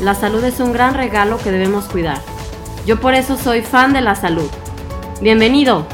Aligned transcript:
la 0.00 0.14
salud 0.14 0.42
es 0.44 0.60
un 0.60 0.72
gran 0.72 0.94
regalo 0.94 1.38
que 1.38 1.50
debemos 1.50 1.84
cuidar. 1.84 2.18
Yo 2.86 3.00
por 3.00 3.14
eso 3.14 3.36
soy 3.36 3.62
fan 3.62 3.92
de 3.92 4.00
la 4.00 4.14
salud. 4.14 4.48
Bienvenido. 5.20 5.86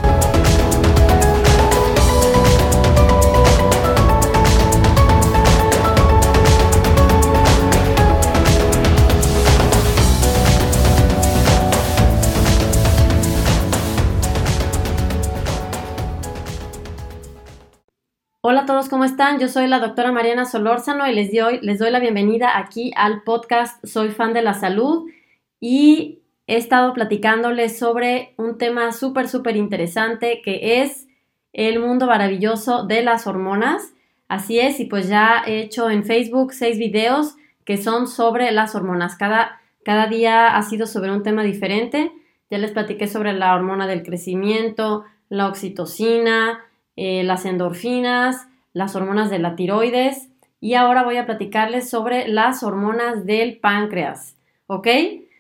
Todos, 18.77 18.91
¿cómo 18.91 19.05
están? 19.05 19.39
Yo 19.39 19.49
soy 19.49 19.69
la 19.69 19.79
doctora 19.79 20.13
Mariana 20.13 20.45
Solórzano 20.45 21.09
y 21.09 21.15
les 21.15 21.33
doy, 21.33 21.61
les 21.63 21.79
doy 21.79 21.91
la 21.91 21.99
bienvenida 21.99 22.59
aquí 22.59 22.93
al 22.95 23.23
podcast 23.23 23.83
Soy 23.87 24.11
fan 24.11 24.35
de 24.35 24.43
la 24.43 24.53
salud 24.53 25.09
y 25.61 26.19
he 26.47 26.57
estado 26.59 26.93
platicándoles 26.93 27.79
sobre 27.79 28.35
un 28.37 28.59
tema 28.59 28.93
súper, 28.93 29.29
súper 29.29 29.57
interesante 29.57 30.43
que 30.45 30.83
es 30.83 31.09
el 31.55 31.81
mundo 31.81 32.07
maravilloso 32.07 32.85
de 32.85 33.03
las 33.03 33.27
hormonas. 33.27 33.95
Así 34.29 34.61
es, 34.61 34.79
y 34.79 34.85
pues 34.85 35.09
ya 35.09 35.43
he 35.47 35.61
hecho 35.61 35.89
en 35.89 36.05
Facebook 36.05 36.53
seis 36.53 36.79
videos 36.79 37.37
que 37.65 37.79
son 37.79 38.07
sobre 38.07 38.51
las 38.51 38.75
hormonas. 38.75 39.17
Cada, 39.17 39.59
cada 39.87 40.07
día 40.07 40.55
ha 40.55 40.61
sido 40.61 40.87
sobre 40.87 41.13
un 41.13 41.23
tema 41.23 41.45
diferente. 41.45 42.13
Ya 42.51 42.59
les 42.59 42.73
platiqué 42.73 43.07
sobre 43.07 43.33
la 43.33 43.55
hormona 43.55 43.87
del 43.87 44.03
crecimiento, 44.03 45.05
la 45.31 45.49
oxitocina, 45.49 46.61
eh, 46.95 47.25
las 47.25 47.47
endorfinas, 47.47 48.49
las 48.77 48.95
hormonas 48.95 49.31
de 49.31 49.39
la 49.39 49.57
tiroides. 49.57 50.29
Y 50.61 50.75
ahora 50.75 51.03
voy 51.03 51.17
a 51.17 51.25
platicarles 51.25 51.89
sobre 51.89 52.29
las 52.29 52.63
hormonas 52.63 53.25
del 53.25 53.57
páncreas, 53.57 54.37
¿ok? 54.67 54.89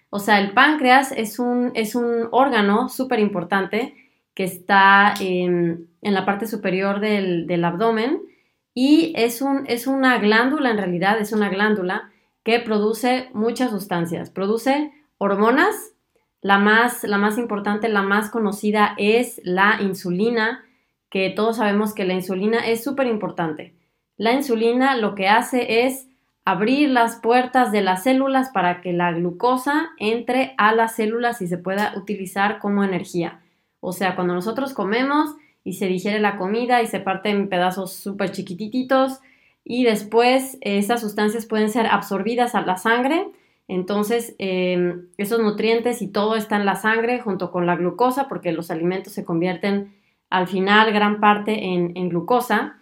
O 0.09 0.20
sea, 0.20 0.41
el 0.41 0.53
páncreas 0.53 1.12
es 1.12 1.39
un, 1.39 1.70
es 1.75 1.95
un 1.95 2.28
órgano 2.31 2.89
súper 2.89 3.21
importante 3.21 3.94
que 4.33 4.44
está 4.44 5.12
en 5.21 5.88
la 6.00 6.25
parte 6.25 6.47
superior 6.47 7.00
del, 7.00 7.47
del 7.47 7.62
abdomen. 7.66 8.22
Y 8.72 9.12
es, 9.16 9.43
un, 9.43 9.65
es 9.66 9.87
una 9.87 10.16
glándula, 10.16 10.71
en 10.71 10.78
realidad 10.78 11.21
es 11.21 11.33
una 11.33 11.50
glándula 11.50 12.10
que 12.43 12.59
produce 12.60 13.28
muchas 13.34 13.71
sustancias, 13.71 14.31
produce 14.31 14.93
hormonas, 15.19 15.93
la 16.41 16.59
más, 16.59 17.05
la 17.05 17.19
más 17.19 17.37
importante, 17.37 17.91
la 17.91 18.03
más 18.03 18.31
conocida 18.31 18.94
es 18.97 19.43
la 19.44 19.78
insulina, 19.83 20.65
que 21.16 21.31
todos 21.31 21.56
sabemos 21.56 21.94
que 21.94 22.04
la 22.04 22.12
insulina 22.12 22.59
es 22.59 22.84
súper 22.84 23.06
importante. 23.06 23.72
La 24.19 24.34
insulina 24.34 24.99
lo 24.99 25.15
que 25.15 25.28
hace 25.28 25.87
es 25.87 26.09
abrir 26.44 26.91
las 26.91 27.16
puertas 27.16 27.72
de 27.72 27.81
las 27.81 28.03
células 28.03 28.50
para 28.50 28.82
que 28.82 28.93
la 28.93 29.12
glucosa 29.12 29.93
entre 29.99 30.54
a 30.59 30.75
las 30.75 30.94
células 30.94 31.41
y 31.41 31.47
se 31.47 31.56
pueda 31.56 31.94
utilizar 31.97 32.59
como 32.59 32.84
energía. 32.84 33.41
O 33.81 33.94
sea, 33.94 34.15
cuando 34.15 34.34
nosotros 34.34 34.75
comemos 34.75 35.34
y 35.65 35.72
se 35.72 35.87
digiere 35.87 36.21
la 36.21 36.37
comida 36.37 36.82
y 36.82 36.87
se 36.87 37.00
parte 37.00 37.31
en 37.31 37.48
pedazos 37.48 37.94
súper 37.94 38.33
chiquititos 38.33 39.21
y 39.65 39.84
después 39.84 40.59
esas 40.60 41.00
sustancias 41.00 41.47
pueden 41.47 41.71
ser 41.71 41.87
absorbidas 41.87 42.54
a 42.54 42.60
la 42.60 42.77
sangre. 42.77 43.27
Entonces, 43.69 44.34
em, 44.37 45.06
esos 45.16 45.41
nutrientes 45.41 46.03
y 46.03 46.09
todo 46.09 46.37
está 46.37 46.56
en 46.56 46.66
la 46.66 46.77
sangre 46.77 47.21
junto 47.21 47.50
con 47.50 47.65
la 47.65 47.77
glucosa 47.77 48.28
porque 48.28 48.53
los 48.53 48.71
alimentos 48.71 49.15
se 49.15 49.25
convierten 49.25 49.96
al 50.31 50.48
final 50.48 50.92
gran 50.92 51.20
parte 51.20 51.64
en, 51.64 52.09
glucosa. 52.09 52.78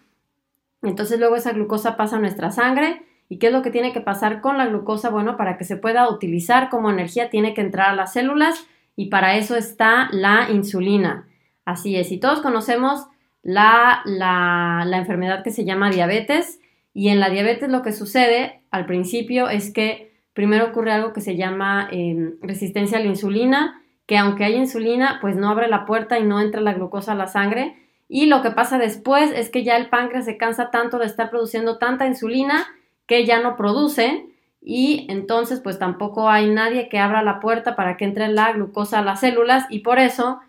Entonces 0.81 1.19
luego 1.19 1.35
esa 1.35 1.53
glucosa 1.53 1.97
pasa 1.97 2.17
a 2.17 2.19
nuestra 2.19 2.51
sangre. 2.51 3.03
¿Y 3.27 3.39
qué 3.39 3.47
es 3.47 3.53
lo 3.53 3.61
que 3.61 3.71
tiene 3.71 3.91
que 3.91 4.01
pasar 4.01 4.41
con 4.41 4.57
la 4.57 4.67
glucosa? 4.67 5.09
Bueno, 5.09 5.35
para 5.37 5.57
que 5.57 5.63
se 5.63 5.77
pueda 5.77 6.09
utilizar 6.09 6.69
como 6.69 6.91
energía 6.91 7.29
tiene 7.29 7.53
que 7.53 7.61
entrar 7.61 7.89
a 7.89 7.95
las 7.95 8.13
células 8.13 8.67
y 8.95 9.07
para 9.07 9.35
eso 9.35 9.55
está 9.55 10.09
la 10.11 10.49
insulina. 10.51 11.27
Así 11.65 11.95
es, 11.95 12.11
y 12.11 12.19
todos 12.19 12.41
conocemos 12.41 13.07
la, 13.41 14.01
la, 14.05 14.97
enfermedad 14.97 15.43
que 15.43 15.51
se 15.51 15.65
llama 15.65 15.89
diabetes 15.89 16.59
y 16.93 17.09
en 17.09 17.19
la 17.19 17.29
diabetes 17.29 17.69
lo 17.69 17.81
que 17.81 17.91
sucede 17.91 18.61
al 18.71 18.85
principio 18.85 19.49
es 19.49 19.71
que 19.71 20.13
primero 20.33 20.65
ocurre 20.65 20.91
algo 20.91 21.13
que 21.13 21.21
se 21.21 21.35
llama 21.35 21.87
em, 21.91 22.35
resistencia 22.41 22.97
a 22.97 23.01
la 23.01 23.07
insulina 23.07 23.81
que 24.05 24.17
aunque 24.17 24.45
hay 24.45 24.55
insulina, 24.55 25.19
pues 25.21 25.35
no 25.35 25.49
abre 25.49 25.67
la 25.67 25.85
puerta 25.85 26.19
y 26.19 26.23
no 26.23 26.39
entra 26.39 26.61
la 26.61 26.73
glucosa 26.73 27.13
a 27.13 27.15
la 27.15 27.27
sangre. 27.27 27.75
Y 28.07 28.27
lo 28.27 28.41
que 28.41 28.51
pasa 28.51 28.77
después 28.77 29.31
es 29.31 29.49
que 29.49 29.63
ya 29.63 29.77
el 29.77 29.89
páncreas 29.89 30.25
se 30.25 30.37
cansa 30.37 30.69
tanto 30.69 30.99
de 30.99 31.05
estar 31.05 31.29
produciendo 31.29 31.77
tanta 31.77 32.05
insulina 32.05 32.67
que 33.07 33.25
ya 33.25 33.39
no 33.39 33.55
produce 33.55 34.27
y 34.61 35.05
entonces 35.09 35.59
pues 35.59 35.77
tampoco 35.77 36.29
hay 36.29 36.49
nadie 36.49 36.89
que 36.89 36.99
abra 36.99 37.21
la 37.21 37.39
puerta 37.39 37.75
para 37.75 37.97
que 37.97 38.05
entre 38.05 38.27
la 38.29 38.51
glucosa 38.51 38.99
a 38.99 39.03
las 39.03 39.19
células 39.19 39.65
y 39.69 39.79
por 39.79 39.99
eso 39.99 40.39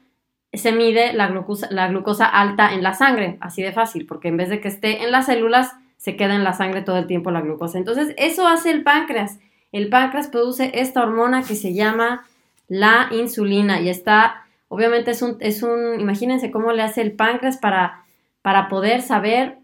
se 0.52 0.72
mide 0.72 1.12
la 1.12 1.28
glucosa, 1.28 1.68
la 1.70 1.88
glucosa 1.88 2.26
alta 2.26 2.72
en 2.72 2.82
la 2.82 2.94
sangre, 2.94 3.36
así 3.40 3.62
de 3.62 3.72
fácil, 3.72 4.06
porque 4.06 4.28
en 4.28 4.38
vez 4.38 4.48
de 4.48 4.60
que 4.60 4.68
esté 4.68 5.02
en 5.04 5.12
las 5.12 5.26
células, 5.26 5.72
se 5.96 6.16
queda 6.16 6.34
en 6.34 6.44
la 6.44 6.52
sangre 6.52 6.82
todo 6.82 6.98
el 6.98 7.06
tiempo 7.06 7.30
la 7.30 7.40
glucosa. 7.40 7.78
Entonces, 7.78 8.14
eso 8.16 8.46
hace 8.46 8.70
el 8.70 8.82
páncreas. 8.82 9.38
El 9.72 9.88
páncreas 9.88 10.28
produce 10.28 10.70
esta 10.74 11.02
hormona 11.02 11.42
que 11.42 11.54
se 11.54 11.74
llama 11.74 12.24
la 12.68 13.08
insulina 13.12 13.80
y 13.80 13.88
está, 13.88 14.46
obviamente 14.68 15.12
es 15.12 15.22
un, 15.22 15.36
es 15.40 15.62
un, 15.62 16.00
imagínense 16.00 16.50
cómo 16.50 16.72
le 16.72 16.82
hace 16.82 17.02
el 17.02 17.12
páncreas 17.12 17.58
para, 17.58 18.04
para 18.42 18.68
poder 18.68 19.02
saber 19.02 19.58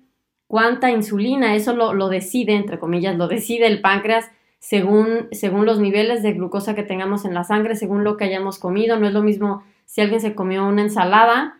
cuánta 0.46 0.90
insulina, 0.90 1.54
eso 1.54 1.74
lo, 1.74 1.94
lo, 1.94 2.08
decide, 2.08 2.54
entre 2.54 2.78
comillas, 2.78 3.16
lo 3.16 3.28
decide 3.28 3.66
el 3.66 3.80
páncreas 3.80 4.30
según, 4.58 5.28
según 5.32 5.66
los 5.66 5.80
niveles 5.80 6.22
de 6.22 6.34
glucosa 6.34 6.74
que 6.74 6.82
tengamos 6.82 7.24
en 7.24 7.34
la 7.34 7.42
sangre, 7.42 7.74
según 7.74 8.04
lo 8.04 8.16
que 8.16 8.24
hayamos 8.24 8.58
comido, 8.58 8.98
no 8.98 9.06
es 9.06 9.12
lo 9.12 9.22
mismo 9.22 9.64
si 9.86 10.00
alguien 10.00 10.20
se 10.20 10.34
comió 10.34 10.66
una 10.66 10.82
ensalada 10.82 11.56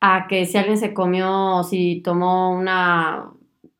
a 0.00 0.26
que 0.28 0.46
si 0.46 0.56
alguien 0.56 0.78
se 0.78 0.94
comió, 0.94 1.62
si 1.64 2.00
tomó 2.02 2.56
una, 2.56 3.30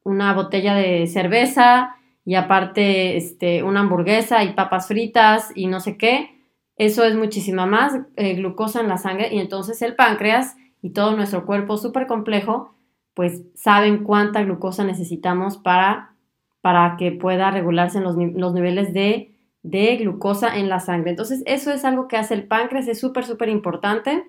una 0.03 0.35
botella 0.35 0.75
de 0.75 1.07
cerveza 1.07 1.97
y 2.25 2.35
aparte 2.35 3.17
este, 3.17 3.63
una 3.63 3.81
hamburguesa 3.81 4.45
y 4.45 4.53
papas 4.53 4.89
fritas 4.89 5.53
y 5.55 5.67
no 5.67 5.81
sé 5.81 5.97
qué, 5.97 6.40
eso 6.81 7.05
es 7.05 7.15
muchísima 7.15 7.67
más 7.67 7.93
eh, 8.17 8.37
glucosa 8.37 8.81
en 8.81 8.89
la 8.89 8.97
sangre 8.97 9.29
y 9.31 9.39
entonces 9.39 9.83
el 9.83 9.97
páncreas 9.97 10.57
y 10.81 10.95
todo 10.95 11.15
nuestro 11.15 11.45
cuerpo 11.45 11.77
súper 11.77 12.07
complejo, 12.07 12.75
pues 13.13 13.43
saben 13.55 14.03
cuánta 14.03 14.43
glucosa 14.45 14.83
necesitamos 14.83 15.59
para, 15.59 16.15
para 16.63 16.97
que 16.97 17.13
pueda 17.13 17.51
regularse 17.51 18.01
los, 18.01 18.17
los 18.17 18.55
niveles 18.55 18.95
de, 18.95 19.35
de 19.63 19.99
glucosa 19.99 20.57
en 20.57 20.71
la 20.71 20.81
sangre. 20.81 21.11
Entonces 21.11 21.43
eso 21.45 21.71
es 21.71 21.85
algo 21.85 22.09
que 22.09 22.17
hace 22.17 22.33
el 22.33 22.45
páncreas, 22.45 22.89
es 22.89 22.99
súper, 22.99 23.27
súper 23.27 23.51
importante, 23.51 24.25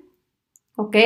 ¿ok? 0.76 0.98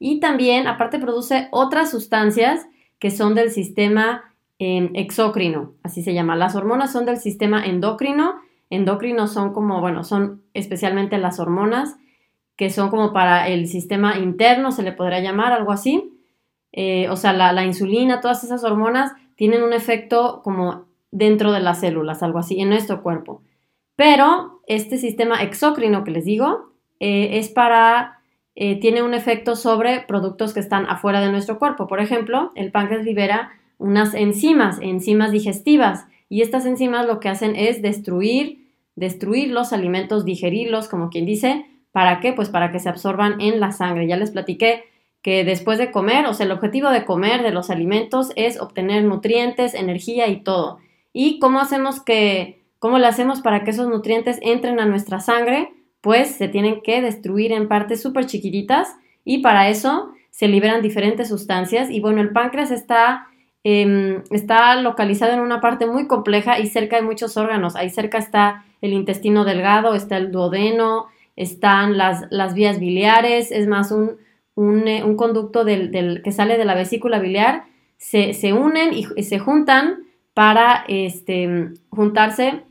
Y 0.00 0.18
también, 0.18 0.66
aparte, 0.66 0.98
produce 0.98 1.46
otras 1.52 1.92
sustancias 1.92 2.66
que 2.98 3.12
son 3.12 3.36
del 3.36 3.52
sistema 3.52 4.34
eh, 4.58 4.90
exócrino, 4.94 5.74
así 5.84 6.02
se 6.02 6.12
llama. 6.12 6.34
Las 6.34 6.56
hormonas 6.56 6.90
son 6.90 7.06
del 7.06 7.18
sistema 7.18 7.64
endocrino 7.64 8.34
endocrinos 8.72 9.32
son 9.32 9.52
como, 9.52 9.80
bueno, 9.80 10.02
son 10.02 10.44
especialmente 10.54 11.18
las 11.18 11.38
hormonas, 11.38 11.96
que 12.56 12.70
son 12.70 12.88
como 12.88 13.12
para 13.12 13.48
el 13.48 13.68
sistema 13.68 14.18
interno, 14.18 14.72
se 14.72 14.82
le 14.82 14.92
podría 14.92 15.20
llamar 15.20 15.52
algo 15.52 15.72
así. 15.72 16.18
Eh, 16.72 17.08
o 17.10 17.16
sea, 17.16 17.34
la, 17.34 17.64
insulina, 17.64 18.20
todas 18.20 18.44
esas 18.44 18.64
hormonas 18.64 19.12
tienen 19.36 19.62
un 19.62 19.74
efecto 19.74 20.40
como 20.42 20.86
dentro 21.10 21.52
de 21.52 21.60
las 21.60 21.80
células, 21.80 22.22
algo 22.22 22.38
así, 22.38 22.60
en 22.60 22.70
nuestro 22.70 23.02
cuerpo. 23.02 23.42
Pero 23.94 24.62
este 24.66 24.96
sistema 24.96 25.42
exócrino 25.42 26.02
que 26.02 26.12
les 26.12 26.24
digo, 26.24 26.72
eh, 26.98 27.38
es 27.38 27.50
para, 27.50 28.20
eh, 28.54 28.80
tiene 28.80 29.02
un 29.02 29.12
efecto 29.12 29.54
sobre 29.54 30.00
productos 30.00 30.54
que 30.54 30.60
están 30.60 30.86
afuera 30.86 31.20
de 31.20 31.30
nuestro 31.30 31.58
cuerpo. 31.58 31.86
Por 31.88 32.00
ejemplo, 32.00 32.52
el 32.54 32.72
páncreas 32.72 33.04
libera 33.04 33.50
unas 33.76 34.14
enzimas, 34.14 34.78
enzimas 34.80 35.30
digestivas, 35.30 36.06
y 36.30 36.40
estas 36.40 36.64
enzimas 36.64 37.06
lo 37.06 37.20
que 37.20 37.28
hacen 37.28 37.54
es 37.56 37.82
destruir, 37.82 38.61
destruir 38.96 39.50
los 39.50 39.72
alimentos, 39.72 40.24
digerirlos, 40.24 40.88
como 40.88 41.10
quien 41.10 41.26
dice, 41.26 41.66
¿para 41.92 42.20
qué? 42.20 42.32
Pues 42.32 42.48
para 42.48 42.72
que 42.72 42.78
se 42.78 42.88
absorban 42.88 43.40
en 43.40 43.60
la 43.60 43.72
sangre. 43.72 44.06
Ya 44.06 44.16
les 44.16 44.30
platiqué 44.30 44.84
que 45.22 45.44
después 45.44 45.78
de 45.78 45.90
comer, 45.90 46.26
o 46.26 46.34
sea, 46.34 46.46
el 46.46 46.52
objetivo 46.52 46.90
de 46.90 47.04
comer 47.04 47.42
de 47.42 47.52
los 47.52 47.70
alimentos 47.70 48.32
es 48.36 48.60
obtener 48.60 49.04
nutrientes, 49.04 49.74
energía 49.74 50.28
y 50.28 50.42
todo. 50.42 50.78
¿Y 51.12 51.38
cómo 51.38 51.60
hacemos 51.60 52.00
que, 52.00 52.62
cómo 52.78 52.98
le 52.98 53.06
hacemos 53.06 53.40
para 53.40 53.64
que 53.64 53.70
esos 53.70 53.88
nutrientes 53.88 54.38
entren 54.42 54.80
a 54.80 54.86
nuestra 54.86 55.20
sangre? 55.20 55.70
pues 56.02 56.34
se 56.34 56.48
tienen 56.48 56.82
que 56.82 57.00
destruir 57.00 57.52
en 57.52 57.68
partes 57.68 58.02
súper 58.02 58.26
chiquititas 58.26 58.94
y 59.24 59.38
para 59.38 59.70
eso 59.70 60.12
se 60.30 60.48
liberan 60.48 60.82
diferentes 60.82 61.28
sustancias 61.28 61.90
y 61.90 62.00
bueno, 62.00 62.20
el 62.20 62.32
páncreas 62.32 62.70
está, 62.70 63.28
em, 63.64 64.22
está 64.30 64.76
localizado 64.76 65.32
en 65.32 65.40
una 65.40 65.60
parte 65.60 65.86
muy 65.86 66.06
compleja 66.06 66.58
y 66.58 66.66
cerca 66.66 66.96
de 66.96 67.02
muchos 67.02 67.36
órganos. 67.36 67.76
Ahí 67.76 67.90
cerca 67.90 68.18
está 68.18 68.64
el 68.80 68.92
intestino 68.92 69.44
delgado, 69.44 69.94
está 69.94 70.16
el 70.16 70.32
duodeno, 70.32 71.06
están 71.36 71.96
las, 71.96 72.26
las 72.30 72.54
vías 72.54 72.78
biliares, 72.78 73.52
es 73.52 73.66
más, 73.66 73.92
un, 73.92 74.16
un, 74.54 74.88
eh, 74.88 75.04
conducto 75.16 75.64
del, 75.64 76.22
que 76.22 76.32
sale 76.32 76.58
de 76.58 76.64
la 76.64 76.74
vesícula 76.74 77.18
biliar, 77.18 77.64
se, 77.96 78.34
se 78.34 78.52
unen 78.52 78.92
y, 78.92 79.06
y, 79.16 79.22
se 79.22 79.38
juntan 79.38 80.04
para 80.34 80.84
este, 80.88 81.70
juntarse 81.90 82.64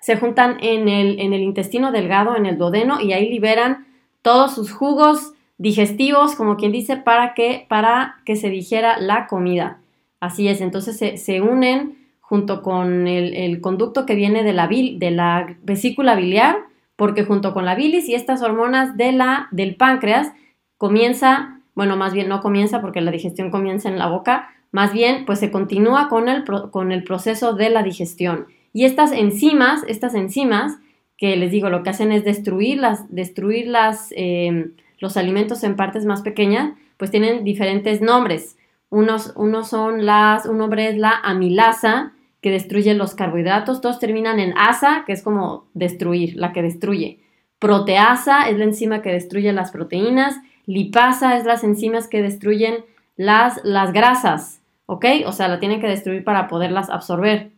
se 0.00 0.16
juntan 0.16 0.58
en 0.60 0.88
el, 0.88 1.20
en 1.20 1.32
el 1.32 1.42
intestino 1.42 1.92
delgado, 1.92 2.36
en 2.36 2.46
el 2.46 2.58
duodeno, 2.58 3.00
y 3.00 3.12
ahí 3.12 3.28
liberan 3.28 3.86
todos 4.22 4.54
sus 4.54 4.72
jugos 4.72 5.34
digestivos, 5.58 6.34
como 6.36 6.56
quien 6.56 6.72
dice, 6.72 6.96
para 6.96 7.34
que, 7.34 7.66
para 7.68 8.16
que 8.24 8.36
se 8.36 8.48
digiera 8.48 8.98
la 8.98 9.26
comida. 9.26 9.80
Así 10.20 10.48
es, 10.48 10.60
entonces 10.60 11.22
se, 11.22 11.40
unen 11.40 11.96
junto 12.20 12.62
con 12.62 13.06
el, 13.06 13.60
conducto 13.60 14.04
que 14.04 14.14
viene 14.14 14.42
de 14.42 14.52
la, 14.52 14.66
de 14.68 15.10
la 15.10 15.56
vesícula 15.62 16.16
biliar, 16.16 16.56
porque 16.96 17.24
junto 17.24 17.54
con 17.54 17.64
la 17.64 17.76
bilis 17.76 18.08
y 18.08 18.14
estas 18.14 18.42
hormonas 18.42 18.96
de 18.96 19.12
la, 19.12 19.48
del 19.52 19.76
páncreas 19.76 20.32
comienza, 20.76 21.60
bueno, 21.74 21.96
más 21.96 22.12
bien 22.12 22.28
no 22.28 22.40
comienza 22.40 22.80
porque 22.80 23.00
la 23.00 23.12
digestión 23.12 23.50
comienza 23.50 23.88
en 23.88 23.98
la 23.98 24.08
boca, 24.08 24.50
más 24.72 24.92
bien 24.92 25.24
pues 25.24 25.38
se 25.38 25.50
continúa 25.50 26.08
con 26.08 26.28
el, 26.28 26.44
con 26.44 26.92
el 26.92 27.04
proceso 27.04 27.54
de 27.54 27.70
la 27.70 27.82
digestión. 27.82 28.46
Y 28.72 28.84
estas 28.84 29.12
enzimas, 29.12 29.84
estas 29.86 30.14
enzimas, 30.14 30.78
que 31.16 31.36
les 31.36 31.50
digo, 31.50 31.70
lo 31.70 31.82
que 31.82 31.90
hacen 31.90 32.12
es 32.12 32.24
destruir, 32.24 32.80
destruir 33.08 33.68
las, 33.68 34.12
em, 34.16 34.72
los 34.98 35.16
alimentos 35.16 35.64
en 35.64 35.76
partes 35.76 36.04
más 36.04 36.22
pequeñas, 36.22 36.74
pues 36.96 37.10
tienen 37.10 37.44
diferentes 37.44 38.00
nombres. 38.00 38.57
Unos, 38.90 39.32
unos 39.36 39.68
son 39.68 40.06
las, 40.06 40.46
un 40.46 40.58
nombre 40.58 40.88
es 40.88 40.96
la 40.96 41.12
amilasa, 41.22 42.12
que 42.40 42.50
destruye 42.50 42.94
los 42.94 43.14
carbohidratos, 43.14 43.80
todos 43.80 43.98
terminan 43.98 44.38
en 44.38 44.56
asa, 44.56 45.04
que 45.06 45.12
es 45.12 45.22
como 45.22 45.66
destruir, 45.74 46.36
la 46.36 46.52
que 46.52 46.62
destruye. 46.62 47.20
Proteasa 47.58 48.48
es 48.48 48.58
la 48.58 48.64
enzima 48.64 49.02
que 49.02 49.10
destruye 49.10 49.52
las 49.52 49.72
proteínas, 49.72 50.36
lipasa 50.66 51.36
es 51.36 51.44
las 51.44 51.64
enzimas 51.64 52.06
que 52.06 52.22
destruyen 52.22 52.84
las, 53.16 53.60
las 53.64 53.92
grasas, 53.92 54.60
¿ok? 54.86 55.04
O 55.26 55.32
sea, 55.32 55.48
la 55.48 55.58
tienen 55.58 55.80
que 55.80 55.88
destruir 55.88 56.22
para 56.22 56.46
poderlas 56.46 56.90
absorber. 56.90 57.50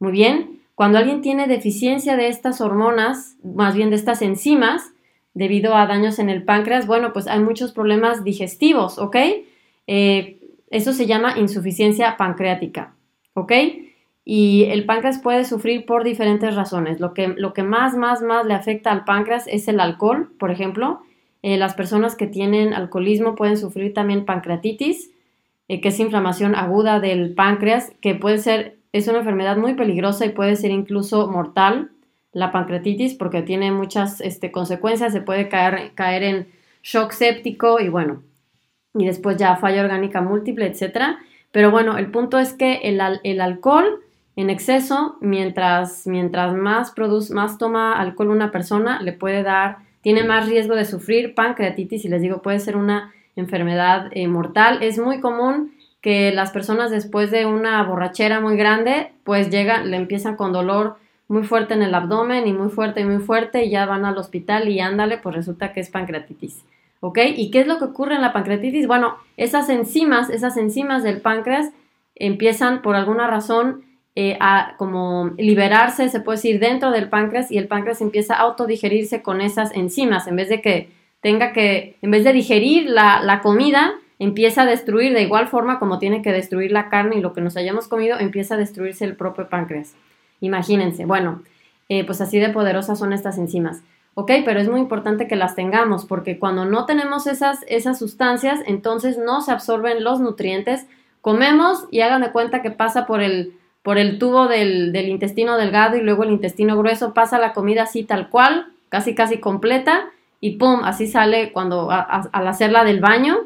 Muy 0.00 0.10
bien, 0.10 0.60
cuando 0.74 0.98
alguien 0.98 1.20
tiene 1.20 1.46
deficiencia 1.46 2.16
de 2.16 2.26
estas 2.26 2.60
hormonas, 2.60 3.36
más 3.44 3.76
bien 3.76 3.90
de 3.90 3.96
estas 3.96 4.22
enzimas, 4.22 4.90
debido 5.34 5.76
a 5.76 5.86
daños 5.86 6.18
en 6.18 6.30
el 6.30 6.42
páncreas, 6.42 6.86
bueno, 6.88 7.12
pues 7.12 7.28
hay 7.28 7.40
muchos 7.40 7.72
problemas 7.72 8.24
digestivos, 8.24 8.98
¿ok? 8.98 9.16
Eh, 9.86 10.40
eso 10.74 10.92
se 10.92 11.06
llama 11.06 11.38
insuficiencia 11.38 12.16
pancreática, 12.16 12.94
¿ok? 13.34 13.52
Y 14.24 14.64
el 14.64 14.86
páncreas 14.86 15.20
puede 15.20 15.44
sufrir 15.44 15.86
por 15.86 16.02
diferentes 16.02 16.56
razones. 16.56 16.98
Lo 16.98 17.14
que, 17.14 17.28
lo 17.28 17.52
que 17.52 17.62
más, 17.62 17.96
más, 17.96 18.22
más 18.22 18.44
le 18.44 18.54
afecta 18.54 18.90
al 18.90 19.04
páncreas 19.04 19.46
es 19.46 19.68
el 19.68 19.78
alcohol, 19.78 20.32
por 20.36 20.50
ejemplo. 20.50 21.00
Eh, 21.42 21.58
las 21.58 21.74
personas 21.74 22.16
que 22.16 22.26
tienen 22.26 22.74
alcoholismo 22.74 23.36
pueden 23.36 23.56
sufrir 23.56 23.94
también 23.94 24.24
pancreatitis, 24.24 25.12
eh, 25.68 25.80
que 25.80 25.88
es 25.88 26.00
inflamación 26.00 26.56
aguda 26.56 26.98
del 26.98 27.34
páncreas, 27.34 27.92
que 28.00 28.16
puede 28.16 28.38
ser 28.38 28.78
es 28.92 29.06
una 29.06 29.18
enfermedad 29.18 29.56
muy 29.56 29.74
peligrosa 29.74 30.26
y 30.26 30.30
puede 30.30 30.56
ser 30.56 30.72
incluso 30.72 31.28
mortal, 31.28 31.90
la 32.32 32.50
pancreatitis, 32.50 33.14
porque 33.14 33.42
tiene 33.42 33.70
muchas 33.70 34.20
este, 34.20 34.50
consecuencias, 34.50 35.12
se 35.12 35.20
puede 35.20 35.48
caer, 35.48 35.92
caer 35.94 36.22
en 36.24 36.48
shock 36.82 37.12
séptico 37.12 37.78
y 37.80 37.88
bueno, 37.88 38.22
y 38.94 39.06
después 39.06 39.36
ya 39.36 39.56
falla 39.56 39.82
orgánica 39.82 40.20
múltiple, 40.20 40.66
etc. 40.66 41.16
Pero 41.52 41.70
bueno, 41.70 41.98
el 41.98 42.10
punto 42.10 42.38
es 42.38 42.52
que 42.52 42.76
el, 42.84 43.00
el 43.22 43.40
alcohol 43.40 44.00
en 44.36 44.50
exceso, 44.50 45.16
mientras, 45.20 46.06
mientras 46.06 46.54
más, 46.54 46.90
produce, 46.90 47.32
más 47.32 47.56
toma 47.56 47.92
alcohol 47.92 48.30
una 48.30 48.50
persona, 48.50 49.00
le 49.00 49.12
puede 49.12 49.42
dar, 49.42 49.78
tiene 50.02 50.24
más 50.24 50.48
riesgo 50.48 50.74
de 50.74 50.84
sufrir 50.84 51.34
pancreatitis 51.34 52.04
y 52.04 52.08
les 52.08 52.20
digo, 52.20 52.42
puede 52.42 52.58
ser 52.58 52.76
una 52.76 53.12
enfermedad 53.36 54.08
eh, 54.12 54.26
mortal. 54.26 54.82
Es 54.82 54.98
muy 54.98 55.20
común 55.20 55.74
que 56.00 56.32
las 56.32 56.50
personas 56.50 56.90
después 56.90 57.30
de 57.30 57.46
una 57.46 57.82
borrachera 57.84 58.40
muy 58.40 58.56
grande, 58.56 59.12
pues 59.22 59.50
llegan, 59.50 59.90
le 59.90 59.96
empiezan 59.96 60.36
con 60.36 60.52
dolor 60.52 60.96
muy 61.28 61.44
fuerte 61.44 61.74
en 61.74 61.82
el 61.82 61.94
abdomen 61.94 62.46
y 62.46 62.52
muy 62.52 62.68
fuerte 62.68 63.00
y 63.00 63.04
muy 63.04 63.22
fuerte 63.22 63.64
y 63.64 63.70
ya 63.70 63.86
van 63.86 64.04
al 64.04 64.18
hospital 64.18 64.68
y 64.68 64.80
ándale, 64.80 65.18
pues 65.18 65.34
resulta 65.34 65.72
que 65.72 65.80
es 65.80 65.90
pancreatitis. 65.90 66.64
¿Ok? 67.00 67.18
¿Y 67.36 67.50
qué 67.50 67.60
es 67.60 67.66
lo 67.66 67.78
que 67.78 67.84
ocurre 67.84 68.14
en 68.14 68.22
la 68.22 68.32
pancreatitis? 68.32 68.86
Bueno, 68.86 69.16
esas 69.36 69.68
enzimas, 69.68 70.30
esas 70.30 70.56
enzimas 70.56 71.02
del 71.02 71.20
páncreas 71.20 71.70
empiezan 72.14 72.82
por 72.82 72.96
alguna 72.96 73.26
razón 73.26 73.84
eh, 74.16 74.36
a 74.40 74.74
como 74.78 75.32
liberarse, 75.36 76.08
se 76.08 76.20
puede 76.20 76.38
decir, 76.38 76.60
dentro 76.60 76.92
del 76.92 77.08
páncreas 77.08 77.50
y 77.50 77.58
el 77.58 77.66
páncreas 77.66 78.00
empieza 78.00 78.34
a 78.34 78.42
autodigerirse 78.42 79.22
con 79.22 79.40
esas 79.40 79.74
enzimas 79.74 80.28
en 80.28 80.36
vez 80.36 80.48
de 80.48 80.60
que 80.60 80.88
tenga 81.20 81.52
que, 81.52 81.96
en 82.00 82.10
vez 82.10 82.22
de 82.22 82.32
digerir 82.32 82.88
la, 82.88 83.20
la 83.22 83.40
comida, 83.40 83.94
empieza 84.18 84.62
a 84.62 84.66
destruir 84.66 85.12
de 85.12 85.22
igual 85.22 85.48
forma 85.48 85.78
como 85.78 85.98
tiene 85.98 86.22
que 86.22 86.32
destruir 86.32 86.70
la 86.70 86.88
carne 86.88 87.16
y 87.16 87.20
lo 87.20 87.32
que 87.32 87.40
nos 87.40 87.56
hayamos 87.56 87.88
comido, 87.88 88.18
empieza 88.18 88.54
a 88.54 88.58
destruirse 88.58 89.04
el 89.04 89.16
propio 89.16 89.48
páncreas. 89.48 89.94
Imagínense, 90.40 91.06
bueno, 91.06 91.42
eh, 91.88 92.04
pues 92.04 92.20
así 92.20 92.38
de 92.38 92.50
poderosas 92.50 92.98
son 92.98 93.12
estas 93.12 93.38
enzimas. 93.38 93.82
¿Ok? 94.14 94.30
Pero 94.44 94.60
es 94.60 94.68
muy 94.68 94.80
importante 94.80 95.28
que 95.28 95.36
las 95.36 95.54
tengamos 95.54 96.04
porque 96.04 96.38
cuando 96.38 96.64
no 96.64 96.86
tenemos 96.86 97.26
esas, 97.26 97.64
esas 97.68 97.98
sustancias, 97.98 98.60
entonces 98.66 99.18
no 99.18 99.40
se 99.40 99.52
absorben 99.52 100.04
los 100.04 100.20
nutrientes. 100.20 100.86
Comemos 101.20 101.86
y 101.90 102.00
hagan 102.00 102.22
de 102.22 102.32
cuenta 102.32 102.62
que 102.62 102.70
pasa 102.70 103.06
por 103.06 103.22
el, 103.22 103.54
por 103.82 103.98
el 103.98 104.18
tubo 104.18 104.48
del, 104.48 104.94
intestino 104.94 105.56
delgado 105.56 105.96
y 105.96 106.02
luego 106.02 106.24
el 106.24 106.30
intestino 106.30 106.76
grueso, 106.76 107.12
pasa 107.14 107.38
la 107.38 107.52
comida 107.52 107.84
así 107.84 108.04
tal 108.04 108.30
cual, 108.30 108.68
casi 108.88 109.14
casi 109.14 109.38
completa 109.38 110.06
y 110.40 110.56
¡pum! 110.56 110.80
Así 110.84 111.06
sale 111.06 111.52
cuando 111.52 111.90
al 111.90 112.46
hacerla 112.46 112.84
del 112.84 113.00
baño 113.00 113.38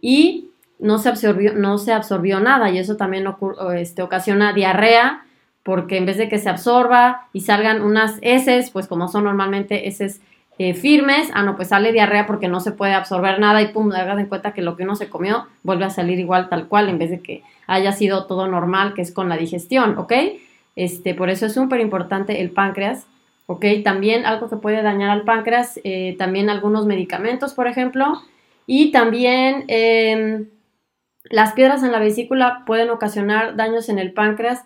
y 0.00 0.50
no 0.78 0.98
se 0.98 1.08
absorbió, 1.08 1.54
no 1.54 1.78
se 1.78 1.92
absorbió 1.92 2.40
nada 2.40 2.70
y 2.70 2.78
eso 2.78 2.96
también 2.96 3.26
este, 3.76 4.02
ocasiona 4.02 4.52
diarrea 4.52 5.24
porque 5.64 5.96
en 5.96 6.06
vez 6.06 6.18
de 6.18 6.28
que 6.28 6.38
se 6.38 6.48
absorba 6.48 7.28
y 7.32 7.40
salgan 7.40 7.82
unas 7.82 8.18
heces, 8.22 8.70
pues 8.70 8.86
como 8.86 9.08
son 9.08 9.24
normalmente 9.24 9.88
heces 9.88 10.20
eh, 10.58 10.74
firmes, 10.74 11.30
ah, 11.34 11.42
no, 11.42 11.56
pues 11.56 11.68
sale 11.68 11.92
diarrea 11.92 12.26
porque 12.26 12.46
no 12.46 12.60
se 12.60 12.70
puede 12.70 12.92
absorber 12.92 13.40
nada 13.40 13.60
y 13.60 13.68
pum, 13.68 13.90
hagan 13.90 14.20
en 14.20 14.26
cuenta 14.26 14.52
que 14.52 14.62
lo 14.62 14.76
que 14.76 14.84
uno 14.84 14.94
se 14.94 15.08
comió 15.08 15.46
vuelve 15.64 15.86
a 15.86 15.90
salir 15.90 16.20
igual 16.20 16.48
tal 16.48 16.68
cual 16.68 16.88
en 16.88 16.98
vez 16.98 17.10
de 17.10 17.20
que 17.20 17.42
haya 17.66 17.90
sido 17.90 18.26
todo 18.26 18.46
normal, 18.46 18.94
que 18.94 19.02
es 19.02 19.10
con 19.10 19.28
la 19.28 19.36
digestión, 19.36 19.98
¿ok? 19.98 20.12
Este, 20.76 21.14
por 21.14 21.30
eso 21.30 21.46
es 21.46 21.54
súper 21.54 21.80
importante 21.80 22.40
el 22.40 22.50
páncreas, 22.50 23.06
¿ok? 23.46 23.64
También 23.82 24.26
algo 24.26 24.48
que 24.48 24.56
puede 24.56 24.82
dañar 24.82 25.10
al 25.10 25.22
páncreas, 25.22 25.80
eh, 25.82 26.14
también 26.18 26.50
algunos 26.50 26.86
medicamentos, 26.86 27.54
por 27.54 27.66
ejemplo, 27.66 28.22
y 28.66 28.92
también 28.92 29.64
em, 29.68 30.46
las 31.24 31.52
piedras 31.54 31.82
en 31.82 31.90
la 31.90 31.98
vesícula 31.98 32.62
pueden 32.66 32.90
ocasionar 32.90 33.56
daños 33.56 33.88
en 33.88 33.98
el 33.98 34.12
páncreas 34.12 34.64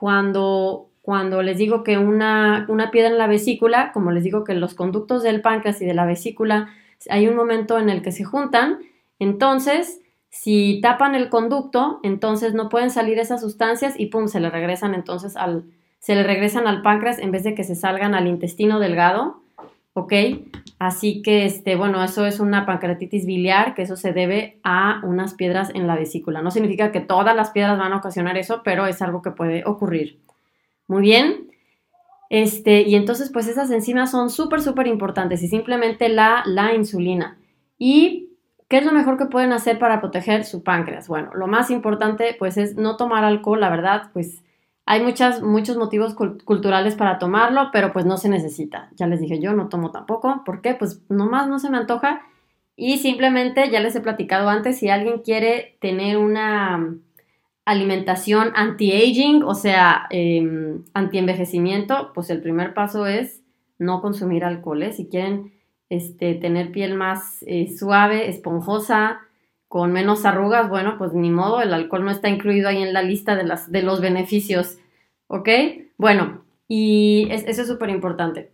cuando, 0.00 0.88
cuando 1.02 1.42
les 1.42 1.58
digo 1.58 1.84
que 1.84 1.98
una, 1.98 2.64
una 2.70 2.90
piedra 2.90 3.10
en 3.10 3.18
la 3.18 3.26
vesícula, 3.26 3.92
como 3.92 4.12
les 4.12 4.24
digo 4.24 4.44
que 4.44 4.54
los 4.54 4.72
conductos 4.72 5.22
del 5.22 5.42
páncreas 5.42 5.82
y 5.82 5.84
de 5.84 5.92
la 5.92 6.06
vesícula 6.06 6.70
hay 7.10 7.28
un 7.28 7.36
momento 7.36 7.78
en 7.78 7.90
el 7.90 8.00
que 8.00 8.10
se 8.10 8.24
juntan, 8.24 8.78
entonces 9.18 10.00
si 10.30 10.80
tapan 10.80 11.14
el 11.14 11.28
conducto, 11.28 12.00
entonces 12.02 12.54
no 12.54 12.70
pueden 12.70 12.88
salir 12.88 13.18
esas 13.18 13.42
sustancias 13.42 13.94
y 13.98 14.06
pum, 14.06 14.26
se 14.26 14.40
le 14.40 14.48
regresan 14.48 14.94
entonces 14.94 15.36
al, 15.36 15.66
se 15.98 16.14
le 16.14 16.22
regresan 16.22 16.66
al 16.66 16.80
páncreas 16.80 17.18
en 17.18 17.30
vez 17.30 17.44
de 17.44 17.54
que 17.54 17.62
se 17.62 17.74
salgan 17.74 18.14
al 18.14 18.26
intestino 18.26 18.80
delgado, 18.80 19.39
¿ok? 20.00 20.12
Así 20.78 21.22
que, 21.22 21.44
este, 21.44 21.76
bueno, 21.76 22.02
eso 22.02 22.24
es 22.24 22.40
una 22.40 22.64
pancreatitis 22.64 23.26
biliar, 23.26 23.74
que 23.74 23.82
eso 23.82 23.96
se 23.96 24.12
debe 24.12 24.58
a 24.64 25.00
unas 25.04 25.34
piedras 25.34 25.70
en 25.74 25.86
la 25.86 25.94
vesícula. 25.94 26.40
No 26.40 26.50
significa 26.50 26.90
que 26.90 27.00
todas 27.00 27.36
las 27.36 27.50
piedras 27.50 27.78
van 27.78 27.92
a 27.92 27.98
ocasionar 27.98 28.38
eso, 28.38 28.62
pero 28.64 28.86
es 28.86 29.02
algo 29.02 29.20
que 29.20 29.30
puede 29.30 29.62
ocurrir. 29.66 30.18
Muy 30.88 31.02
bien. 31.02 31.50
Este, 32.30 32.82
y 32.82 32.94
entonces, 32.94 33.30
pues 33.30 33.46
esas 33.46 33.70
enzimas 33.70 34.10
son 34.10 34.30
súper, 34.30 34.62
súper 34.62 34.86
importantes 34.86 35.42
y 35.42 35.48
simplemente 35.48 36.08
la, 36.08 36.42
la 36.46 36.74
insulina. 36.74 37.36
¿Y 37.76 38.30
qué 38.68 38.78
es 38.78 38.84
lo 38.86 38.92
mejor 38.92 39.18
que 39.18 39.26
pueden 39.26 39.52
hacer 39.52 39.78
para 39.78 40.00
proteger 40.00 40.44
su 40.44 40.62
páncreas? 40.62 41.08
Bueno, 41.08 41.30
lo 41.34 41.46
más 41.46 41.70
importante, 41.70 42.36
pues 42.38 42.56
es 42.56 42.76
no 42.76 42.96
tomar 42.96 43.24
alcohol, 43.24 43.60
la 43.60 43.68
verdad, 43.68 44.10
pues 44.12 44.42
hay 44.90 45.04
muchas, 45.04 45.40
muchos 45.40 45.76
motivos 45.76 46.16
culturales 46.16 46.96
para 46.96 47.20
tomarlo, 47.20 47.68
pero 47.72 47.92
pues 47.92 48.06
no 48.06 48.16
se 48.16 48.28
necesita. 48.28 48.90
Ya 48.96 49.06
les 49.06 49.20
dije, 49.20 49.38
yo 49.38 49.52
no 49.52 49.68
tomo 49.68 49.92
tampoco. 49.92 50.42
¿Por 50.44 50.62
qué? 50.62 50.74
Pues 50.74 51.00
nomás 51.08 51.46
no 51.46 51.60
se 51.60 51.70
me 51.70 51.76
antoja. 51.76 52.22
Y 52.74 52.98
simplemente, 52.98 53.70
ya 53.70 53.78
les 53.78 53.94
he 53.94 54.00
platicado 54.00 54.48
antes, 54.48 54.80
si 54.80 54.88
alguien 54.88 55.20
quiere 55.20 55.78
tener 55.80 56.16
una 56.16 56.92
alimentación 57.64 58.50
anti-aging, 58.56 59.44
o 59.44 59.54
sea, 59.54 60.08
eh, 60.10 60.80
anti-envejecimiento, 60.92 62.10
pues 62.12 62.28
el 62.28 62.42
primer 62.42 62.74
paso 62.74 63.06
es 63.06 63.42
no 63.78 64.00
consumir 64.00 64.42
alcohol. 64.42 64.82
¿eh? 64.82 64.92
Si 64.92 65.08
quieren 65.08 65.52
este, 65.88 66.34
tener 66.34 66.72
piel 66.72 66.96
más 66.96 67.44
eh, 67.46 67.72
suave, 67.78 68.28
esponjosa, 68.28 69.20
con 69.70 69.92
menos 69.92 70.24
arrugas, 70.24 70.68
bueno, 70.68 70.98
pues 70.98 71.12
ni 71.12 71.30
modo, 71.30 71.62
el 71.62 71.72
alcohol 71.72 72.04
no 72.04 72.10
está 72.10 72.28
incluido 72.28 72.68
ahí 72.68 72.82
en 72.82 72.92
la 72.92 73.02
lista 73.02 73.36
de, 73.36 73.44
las, 73.44 73.70
de 73.70 73.84
los 73.84 74.00
beneficios, 74.00 74.78
¿ok? 75.30 75.48
Bueno, 75.96 76.44
y 76.68 77.28
eso 77.30 77.62
es 77.62 77.68
súper 77.68 77.90
importante, 77.90 78.52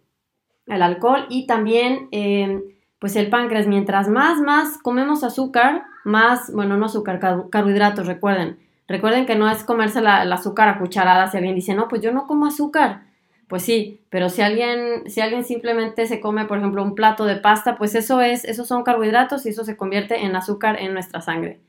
el 0.67 0.83
alcohol 0.83 1.27
y 1.29 1.47
también, 1.47 2.09
em, 2.13 2.63
pues 2.99 3.17
el 3.17 3.29
páncreas, 3.31 3.67
mientras 3.67 4.09
más, 4.09 4.41
más 4.41 4.79
comemos 4.79 5.25
azúcar, 5.25 5.85
más, 6.05 6.53
bueno, 6.53 6.77
no 6.77 6.87
azúcar, 6.87 7.19
carbohidratos, 7.51 8.07
recuerden, 8.07 8.59
Recuerden 8.89 9.27
que 9.27 9.35
no 9.35 9.51
es 9.51 9.65
comerse 9.65 10.01
la, 10.01 10.23
el 10.23 10.33
azúcar 10.33 10.69
a 10.69 10.79
cucharadas 10.79 11.33
si 11.33 11.39
alguien 11.39 11.57
dice, 11.57 11.75
no, 11.75 11.89
pues 11.89 12.03
yo 12.03 12.13
no 12.13 12.27
como 12.27 12.47
azúcar. 12.47 13.03
Pues 13.49 13.63
sí, 13.63 14.01
pero 14.11 14.29
si 14.29 14.43
alguien, 14.43 15.09
si 15.09 15.21
alguien 15.21 15.45
simplemente 15.45 16.07
se 16.07 16.21
come, 16.21 16.47
por 16.47 16.59
ejemplo, 16.59 16.83
un 16.83 16.95
plato 16.95 17.25
de 17.25 17.37
pasta, 17.37 17.77
pues 17.77 17.95
eso 17.95 18.21
es, 18.21 18.45
esos 18.45 18.67
son 18.67 18.83
carbohidratos 18.83 19.47
y 19.47 19.51
eso 19.51 19.65
se 19.65 19.77
convierte 19.77 20.25
en 20.25 20.35
azúcar 20.35 20.81
en 20.81 20.93
nuestra 20.93 21.21
sangre. 21.21 21.61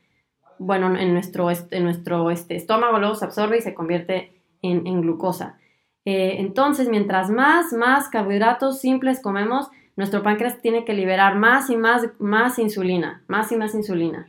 Bueno, 0.58 0.96
en 0.96 1.12
nuestro, 1.12 1.48
en 1.50 1.84
nuestro 1.84 2.30
este, 2.30 2.56
estómago 2.56 2.98
luego 2.98 3.14
se 3.14 3.24
absorbe 3.24 3.58
y 3.58 3.62
se 3.62 3.74
convierte 3.74 4.37
en, 4.62 5.00
glucosa. 5.00 5.58
Eh, 6.04 6.36
entonces, 6.38 6.88
mientras 6.88 7.30
más, 7.30 7.72
más 7.72 8.08
carbohidratos 8.08 8.80
simples 8.80 9.20
comemos, 9.20 9.68
nuestro 9.96 10.22
páncreas 10.22 10.60
tiene 10.60 10.84
que 10.84 10.94
liberar 10.94 11.36
más 11.36 11.70
y 11.70 11.76
más, 11.76 12.08
más 12.18 12.58
insulina, 12.58 13.22
más 13.26 13.50
y 13.52 13.56
más 13.56 13.74
insulina. 13.74 14.28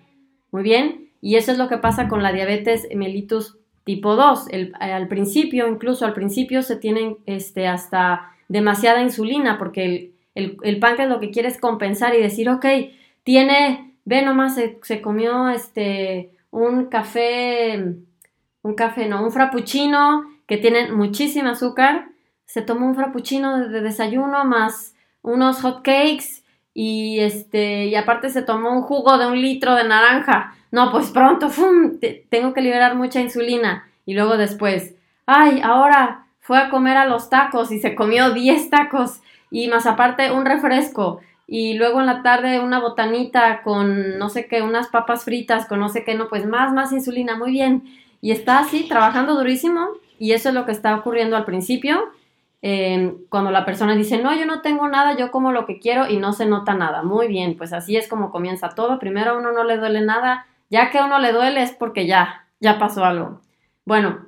Muy 0.52 0.64
bien, 0.64 1.10
y 1.22 1.36
eso 1.36 1.52
es 1.52 1.58
lo 1.58 1.68
que 1.68 1.78
pasa 1.78 2.08
con 2.08 2.24
la 2.24 2.32
diabetes 2.32 2.88
mellitus 2.96 3.58
tipo 3.84 4.16
2. 4.16 4.48
al 4.80 5.08
principio, 5.08 5.68
incluso 5.68 6.06
al 6.06 6.14
principio 6.14 6.62
se 6.62 6.76
tienen 6.76 7.18
este, 7.26 7.68
hasta 7.68 8.32
demasiada 8.48 9.02
insulina 9.02 9.58
porque 9.58 10.14
el, 10.36 10.58
el, 10.62 10.80
páncreas 10.80 11.10
lo 11.10 11.20
que 11.20 11.32
quiere 11.32 11.48
es 11.48 11.60
compensar 11.60 12.16
y 12.16 12.22
decir, 12.22 12.50
ok, 12.50 12.66
tiene, 13.24 13.94
ve 14.06 14.22
nomás, 14.22 14.56
se, 14.56 15.02
comió 15.02 15.50
este, 15.50 16.32
un 16.52 16.86
café, 16.86 17.96
un 18.62 18.76
café, 18.76 19.08
no, 19.08 19.24
un 19.24 19.32
frappuccino 19.32 20.26
que 20.48 20.58
tiene 20.58 20.92
muchísimo 20.92 21.50
azúcar, 21.50 22.10
se 22.46 22.62
tomó 22.62 22.88
un 22.88 22.96
frappuccino 22.96 23.70
de, 23.70 23.82
desayuno 23.82 24.44
más 24.46 24.96
unos 25.22 25.62
hot 25.62 25.84
cakes 25.84 26.44
y 26.74 27.20
este 27.20 27.86
y 27.86 27.96
aparte 27.96 28.30
se 28.30 28.42
tomó 28.42 28.72
un 28.72 28.82
jugo 28.82 29.18
de 29.18 29.28
un 29.28 29.42
litro 29.42 29.76
de 29.76 29.84
naranja. 29.84 30.56
No, 30.72 30.92
pues 30.92 31.10
pronto, 31.10 31.50
tengo 32.30 32.54
que 32.54 32.62
liberar 32.62 32.96
mucha 32.96 33.20
insulina. 33.20 33.88
Y 34.06 34.14
luego 34.14 34.38
después, 34.38 34.96
ay, 35.26 35.62
ahora 35.64 36.26
fue 36.40 36.58
a 36.58 36.70
comer 36.70 36.98
a 36.98 37.06
los 37.06 37.30
tacos 37.30 37.72
y 37.72 37.80
se 37.80 37.96
comió 37.96 38.32
10 38.34 38.70
tacos. 38.70 39.22
Y 39.52 39.68
más 39.68 39.86
aparte 39.86 40.32
un 40.32 40.46
refresco. 40.46 41.22
Y 41.48 41.74
luego 41.74 42.00
en 42.00 42.06
la 42.06 42.22
tarde 42.22 42.60
una 42.60 42.80
botanita 42.80 43.62
con 43.64 44.18
no 44.20 44.30
sé 44.30 44.48
qué, 44.48 44.62
unas 44.62 44.88
papas 44.88 45.24
fritas 45.24 45.66
con 45.68 45.80
no 45.80 45.90
sé 45.90 46.04
qué, 46.04 46.14
no, 46.16 46.28
pues 46.28 46.46
más, 46.46 46.74
más 46.74 46.92
insulina, 46.92 47.36
muy 47.36 47.52
bien. 47.52 47.84
Y 48.22 48.32
está 48.32 48.60
así, 48.60 48.88
trabajando 48.88 49.36
durísimo. 49.36 49.88
Y 50.18 50.34
eso 50.34 50.50
es 50.50 50.56
lo 50.56 50.66
que 50.66 50.72
está 50.72 50.96
ocurriendo 50.96 51.38
al 51.38 51.46
principio. 51.46 52.12
Em, 52.62 53.26
cuando 53.30 53.52
la 53.52 53.66
persona 53.66 53.96
dice, 53.96 54.22
no, 54.22 54.36
yo 54.36 54.46
no 54.46 54.62
tengo 54.62 54.88
nada, 54.90 55.16
yo 55.18 55.32
como 55.32 55.54
lo 55.54 55.66
que 55.66 55.80
quiero 55.80 56.10
y 56.10 56.18
no 56.18 56.34
se 56.34 56.46
nota 56.46 56.74
nada. 56.74 57.04
Muy 57.04 57.28
bien, 57.28 57.56
pues 57.58 57.72
así 57.72 57.96
es 57.96 58.08
como 58.08 58.32
comienza 58.32 58.70
todo. 58.70 59.00
Primero 59.00 59.32
a 59.32 59.38
uno 59.38 59.52
no 59.52 59.64
le 59.64 59.78
duele 59.78 60.02
nada, 60.02 60.46
ya 60.70 60.92
que 60.92 60.98
a 60.98 61.06
uno 61.06 61.20
le 61.20 61.32
duele 61.32 61.64
es 61.64 61.72
porque 61.72 62.06
ya, 62.06 62.48
ya 62.60 62.78
pasó 62.78 63.06
algo. 63.06 63.42
Bueno, 63.86 64.28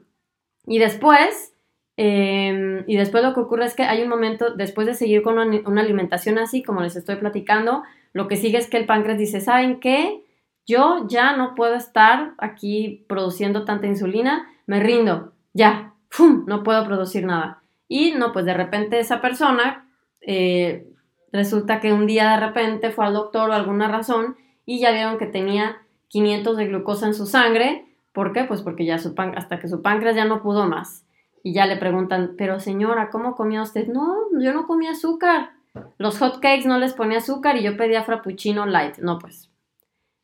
y 0.66 0.80
después, 0.80 1.54
em, 1.98 2.84
y 2.88 2.96
después 2.96 3.24
lo 3.24 3.34
que 3.34 3.42
ocurre 3.42 3.66
es 3.66 3.76
que 3.76 3.84
hay 3.84 4.02
un 4.02 4.10
momento, 4.10 4.52
después 4.56 4.88
de 4.88 4.94
seguir 4.94 5.22
con 5.24 5.38
una, 5.38 5.82
alimentación 5.82 6.38
así, 6.38 6.64
como 6.64 6.82
les 6.82 6.96
estoy 6.96 7.18
platicando, 7.18 7.84
lo 8.14 8.28
que 8.28 8.38
sigue 8.38 8.58
es 8.58 8.70
que 8.70 8.78
el 8.78 8.86
páncreas 8.86 9.18
dice, 9.18 9.42
¿saben 9.42 9.80
qué? 9.80 10.24
Yo 10.66 11.08
ya 11.08 11.36
no 11.36 11.56
puedo 11.56 11.76
estar 11.76 12.34
aquí 12.38 13.06
produciendo 13.08 13.66
tanta 13.66 13.88
insulina, 13.88 14.48
me 14.68 14.80
rindo, 14.80 15.34
ya, 15.54 15.94
¡fum! 16.10 16.46
no 16.48 16.64
puedo 16.64 16.86
producir 16.86 17.26
nada. 17.26 17.62
Y 17.88 18.12
no, 18.12 18.32
pues 18.32 18.46
de 18.46 18.54
repente 18.54 19.00
esa 19.00 19.20
persona 19.22 19.88
eh, 20.22 20.88
resulta 21.32 21.80
que 21.80 21.92
un 21.92 22.08
día 22.08 22.32
de 22.32 22.46
repente 22.46 22.92
fue 22.92 23.06
al 23.06 23.14
doctor 23.14 23.50
o 23.50 23.54
alguna 23.54 23.90
razón 23.90 24.38
y 24.66 24.80
ya 24.80 24.92
vieron 24.92 25.18
que 25.18 25.26
tenía 25.26 25.82
500 26.08 26.58
de 26.58 26.68
glucosa 26.68 27.08
en 27.08 27.14
su 27.14 27.26
sangre. 27.26 27.86
¿Por 28.14 28.34
qué? 28.34 28.46
Pues 28.46 28.62
porque 28.62 28.86
ya 28.86 28.98
su 28.98 29.14
pan, 29.14 29.34
hasta 29.38 29.60
que 29.60 29.68
su 29.68 29.82
páncreas 29.82 30.16
ya 30.16 30.26
no 30.26 30.42
pudo 30.42 30.68
más. 30.68 31.06
Y 31.44 31.54
ya 31.54 31.66
le 31.66 31.78
preguntan, 31.78 32.36
pero 32.38 32.60
señora, 32.60 33.10
¿cómo 33.10 33.36
comía 33.36 33.62
usted? 33.62 33.88
No, 33.88 34.16
yo 34.40 34.54
no 34.54 34.68
comía 34.68 34.92
azúcar. 34.92 35.52
Los 35.98 36.20
hot 36.20 36.40
cakes 36.40 36.68
no 36.68 36.78
les 36.78 36.94
ponía 36.94 37.18
azúcar 37.18 37.58
y 37.58 37.64
yo 37.64 37.76
pedía 37.78 38.04
frappuccino 38.04 38.66
light. 38.66 39.00
No, 39.00 39.20
pues, 39.20 39.51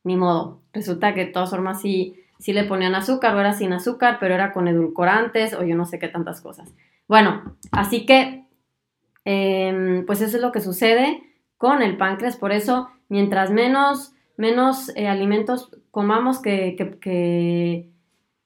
ni 0.08 0.16
modo. 0.16 0.60
Resulta 0.72 1.14
que 1.14 1.26
de 1.26 1.32
todas 1.32 1.50
formas 1.50 1.80
sí, 1.80 2.16
sí 2.38 2.52
le 2.52 2.64
ponían 2.64 2.96
azúcar 2.96 3.36
o 3.36 3.40
era 3.40 3.52
sin 3.52 3.72
azúcar, 3.72 4.16
pero 4.18 4.34
era 4.34 4.52
con 4.52 4.66
edulcorantes 4.66 5.54
o 5.54 5.62
yo 5.62 5.76
no 5.76 5.86
sé 5.86 5.98
qué 5.98 6.08
tantas 6.08 6.40
cosas. 6.40 6.74
Bueno, 7.06 7.56
así 7.70 8.06
que, 8.06 8.44
em, 9.24 10.04
pues 10.06 10.20
eso 10.20 10.36
es 10.36 10.42
lo 10.42 10.50
que 10.50 10.60
sucede 10.60 11.22
con 11.56 11.82
el 11.82 11.96
páncreas. 11.96 12.36
Por 12.36 12.52
eso, 12.52 12.88
mientras 13.08 13.50
menos 13.50 14.14
menos 14.38 14.90
eh, 14.94 15.08
alimentos 15.08 15.68
comamos 15.90 16.40
que, 16.40 16.76
que, 17.00 17.90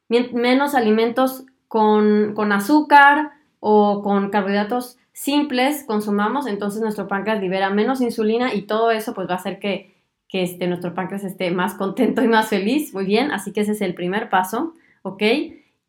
menos 0.08 0.74
alimentos 0.74 1.44
con, 1.68 2.32
con, 2.34 2.50
azúcar 2.50 3.32
o 3.60 4.02
con 4.02 4.30
carbohidratos 4.30 4.98
simples 5.12 5.84
consumamos, 5.86 6.46
entonces 6.46 6.80
nuestro 6.80 7.08
páncreas 7.08 7.40
libera 7.40 7.70
menos 7.70 8.00
insulina 8.00 8.54
y 8.54 8.62
todo 8.62 8.90
eso 8.90 9.12
pues 9.14 9.28
va 9.28 9.34
a 9.34 9.36
hacer 9.36 9.58
que, 9.58 9.91
que 10.32 10.42
este, 10.42 10.66
nuestro 10.66 10.94
páncreas 10.94 11.24
esté 11.24 11.50
más 11.50 11.74
contento 11.74 12.24
y 12.24 12.26
más 12.26 12.48
feliz. 12.48 12.94
Muy 12.94 13.04
bien, 13.04 13.30
así 13.32 13.52
que 13.52 13.60
ese 13.60 13.72
es 13.72 13.82
el 13.82 13.94
primer 13.94 14.30
paso, 14.30 14.72
¿ok? 15.02 15.22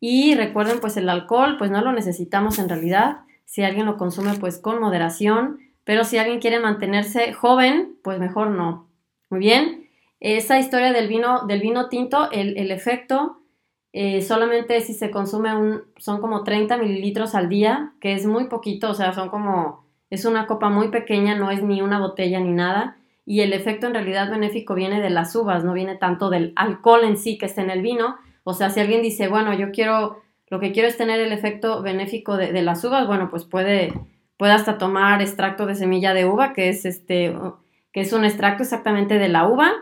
Y 0.00 0.34
recuerden 0.34 0.80
pues 0.80 0.98
el 0.98 1.08
alcohol 1.08 1.56
pues 1.56 1.70
no 1.70 1.80
lo 1.80 1.92
necesitamos 1.92 2.58
en 2.58 2.68
realidad. 2.68 3.22
Si 3.46 3.62
alguien 3.62 3.86
lo 3.86 3.96
consume 3.96 4.34
pues 4.34 4.58
con 4.58 4.80
moderación, 4.80 5.60
pero 5.84 6.04
si 6.04 6.18
alguien 6.18 6.40
quiere 6.40 6.60
mantenerse 6.60 7.32
joven 7.32 7.96
pues 8.04 8.18
mejor 8.20 8.50
no. 8.50 8.86
Muy 9.30 9.40
bien, 9.40 9.88
esa 10.20 10.58
historia 10.58 10.92
del 10.92 11.08
vino, 11.08 11.46
del 11.46 11.62
vino 11.62 11.88
tinto, 11.88 12.30
el, 12.30 12.70
efecto 12.70 13.38
eh, 13.94 14.20
solamente 14.20 14.82
si 14.82 14.92
se 14.92 15.10
consume 15.10 15.56
un, 15.56 15.84
son 15.96 16.20
como 16.20 16.44
30 16.44 16.76
mililitros 16.76 17.34
al 17.34 17.48
día, 17.48 17.94
que 17.98 18.12
es 18.12 18.26
muy 18.26 18.48
poquito, 18.48 18.90
o 18.90 18.94
sea, 18.94 19.14
son 19.14 19.30
como, 19.30 19.86
es 20.10 20.26
una 20.26 20.46
copa 20.46 20.68
muy 20.68 20.88
pequeña, 20.88 21.34
no 21.34 21.50
es 21.50 21.62
ni 21.62 21.80
una 21.80 21.98
botella 21.98 22.40
ni 22.40 22.52
nada, 22.52 22.98
y 23.26 23.40
el 23.40 23.52
efecto 23.52 23.86
en 23.86 23.94
realidad 23.94 24.30
benéfico 24.30 24.74
viene 24.74 25.00
de 25.00 25.10
las 25.10 25.34
uvas, 25.34 25.64
no 25.64 25.72
viene 25.72 25.96
tanto 25.96 26.30
del 26.30 26.52
alcohol 26.56 27.04
en 27.04 27.16
sí 27.16 27.38
que 27.38 27.46
está 27.46 27.62
en 27.62 27.70
el 27.70 27.82
vino, 27.82 28.16
o 28.44 28.52
sea, 28.52 28.70
si 28.70 28.80
alguien 28.80 29.02
dice, 29.02 29.28
bueno, 29.28 29.54
yo 29.54 29.72
quiero, 29.72 30.22
lo 30.48 30.60
que 30.60 30.72
quiero 30.72 30.88
es 30.88 30.96
tener 30.96 31.20
el 31.20 31.32
efecto 31.32 31.82
benéfico 31.82 32.36
de, 32.36 32.60
las 32.62 32.84
uvas, 32.84 33.06
bueno, 33.06 33.30
pues 33.30 33.44
puede, 33.44 33.92
puede 34.36 34.52
hasta 34.52 34.76
tomar 34.76 35.22
extracto 35.22 35.66
de 35.66 35.74
semilla 35.74 36.12
de 36.12 36.26
uva, 36.26 36.52
que 36.52 36.68
es 36.68 36.84
este, 36.84 37.34
que 37.92 38.00
es 38.00 38.12
un 38.12 38.24
extracto 38.24 38.62
exactamente 38.62 39.18
de 39.18 39.28
la 39.28 39.46
uva, 39.48 39.72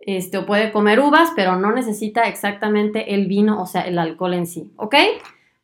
este, 0.00 0.38
o 0.38 0.46
puede 0.46 0.70
comer 0.70 1.00
uvas, 1.00 1.32
pero 1.34 1.56
no 1.56 1.72
necesita 1.72 2.22
exactamente 2.22 3.14
el 3.14 3.26
vino, 3.26 3.60
o 3.60 3.66
sea, 3.66 3.82
el 3.82 3.98
alcohol 3.98 4.34
en 4.34 4.46
sí, 4.46 4.72
¿ok? 4.76 4.94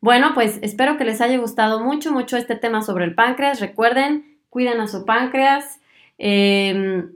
Bueno, 0.00 0.32
pues 0.34 0.58
espero 0.62 0.96
que 0.96 1.04
les 1.04 1.20
haya 1.20 1.38
gustado 1.38 1.78
mucho, 1.78 2.10
mucho 2.10 2.36
este 2.36 2.56
tema 2.56 2.82
sobre 2.82 3.04
el 3.04 3.14
páncreas. 3.14 3.60
Recuerden, 3.60 4.40
cuiden 4.50 4.80
a 4.80 4.88
su 4.88 5.04
páncreas, 5.04 5.78
em, 6.24 7.10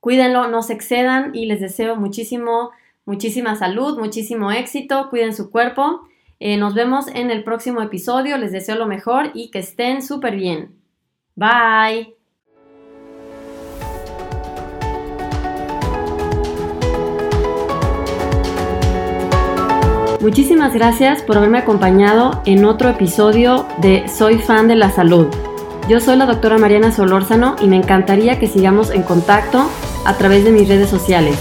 cuídenlo, 0.00 0.48
no 0.48 0.62
se 0.62 0.72
excedan 0.72 1.34
y 1.34 1.44
les 1.44 1.60
deseo 1.60 1.96
muchísimo, 1.96 2.70
muchísima 3.04 3.56
salud, 3.56 3.98
muchísimo 3.98 4.50
éxito, 4.50 5.08
cuiden 5.10 5.34
su 5.34 5.50
cuerpo. 5.50 6.08
Eh, 6.38 6.56
nos 6.56 6.74
vemos 6.74 7.08
en 7.08 7.30
el 7.30 7.44
próximo 7.44 7.82
episodio, 7.82 8.38
les 8.38 8.52
deseo 8.52 8.76
lo 8.76 8.86
mejor 8.86 9.30
y 9.34 9.50
que 9.50 9.58
estén 9.58 10.00
súper 10.00 10.34
bien. 10.36 10.80
Bye. 11.36 12.14
Muchísimas 20.22 20.72
gracias 20.72 21.22
por 21.22 21.36
haberme 21.36 21.58
acompañado 21.58 22.42
en 22.46 22.64
otro 22.64 22.88
episodio 22.88 23.66
de 23.82 24.08
Soy 24.08 24.38
fan 24.38 24.68
de 24.68 24.76
la 24.76 24.90
salud. 24.90 25.28
Yo 25.90 25.98
soy 25.98 26.14
la 26.14 26.26
doctora 26.26 26.56
Mariana 26.56 26.92
Solórzano 26.92 27.56
y 27.60 27.66
me 27.66 27.74
encantaría 27.74 28.38
que 28.38 28.46
sigamos 28.46 28.90
en 28.90 29.02
contacto 29.02 29.68
a 30.04 30.14
través 30.14 30.44
de 30.44 30.52
mis 30.52 30.68
redes 30.68 30.88
sociales. 30.88 31.36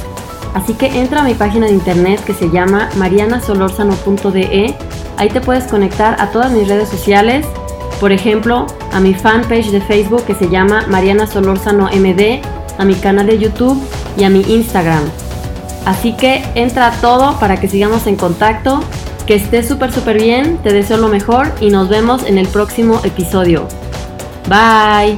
Así 0.55 0.73
que 0.73 0.87
entra 0.99 1.21
a 1.21 1.23
mi 1.23 1.35
página 1.35 1.67
de 1.67 1.73
internet 1.73 2.19
que 2.25 2.33
se 2.33 2.49
llama 2.49 2.89
marianasolorzano.de. 2.97 4.75
Ahí 5.17 5.29
te 5.29 5.39
puedes 5.39 5.65
conectar 5.65 6.19
a 6.19 6.31
todas 6.31 6.51
mis 6.51 6.67
redes 6.67 6.89
sociales, 6.89 7.45
por 7.99 8.11
ejemplo, 8.11 8.65
a 8.91 8.99
mi 8.99 9.13
fanpage 9.13 9.69
de 9.69 9.81
Facebook 9.81 10.25
que 10.25 10.33
se 10.33 10.49
llama 10.49 10.83
Mariana 10.87 11.27
Solórzano 11.27 11.87
MD, 11.93 12.41
a 12.79 12.85
mi 12.85 12.95
canal 12.95 13.27
de 13.27 13.37
YouTube 13.37 13.79
y 14.17 14.23
a 14.23 14.31
mi 14.31 14.41
Instagram. 14.41 15.03
Así 15.85 16.13
que 16.13 16.43
entra 16.55 16.87
a 16.87 16.91
todo 17.01 17.39
para 17.39 17.59
que 17.59 17.67
sigamos 17.67 18.07
en 18.07 18.15
contacto. 18.15 18.83
Que 19.27 19.35
estés 19.35 19.67
súper 19.67 19.91
súper 19.91 20.19
bien, 20.19 20.57
te 20.63 20.73
deseo 20.73 20.97
lo 20.97 21.07
mejor 21.07 21.51
y 21.61 21.69
nos 21.69 21.87
vemos 21.87 22.23
en 22.23 22.39
el 22.39 22.47
próximo 22.47 22.99
episodio. 23.03 23.67
Bye. 24.47 25.17